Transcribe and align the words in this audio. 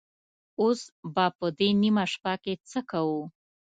اوس 0.61 0.81
به 1.13 1.25
په 1.37 1.47
دې 1.57 1.69
نيمه 1.81 2.05
شپه 2.13 2.33
کې 2.43 2.53
څه 2.69 2.79
کوو؟ 2.91 3.21